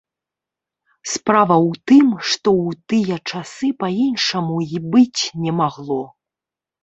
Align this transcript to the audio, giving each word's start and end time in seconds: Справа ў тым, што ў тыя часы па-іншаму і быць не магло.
Справа 1.15 1.57
ў 1.69 1.71
тым, 1.89 2.07
што 2.29 2.49
ў 2.67 2.79
тыя 2.93 3.15
часы 3.33 3.67
па-іншаму 3.83 4.57
і 4.77 4.83
быць 4.95 5.21
не 5.45 5.51
магло. 5.61 6.01